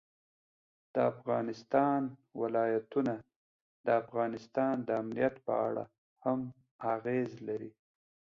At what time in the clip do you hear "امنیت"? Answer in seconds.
5.01-5.35